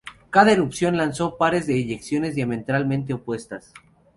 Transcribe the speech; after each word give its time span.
Cada 0.31 0.51
erupción 0.51 0.97
lanzó 0.97 1.37
pares 1.37 1.67
de 1.67 1.77
eyecciones 1.77 2.33
diametralmente 2.33 3.13
opuestas. 3.13 3.71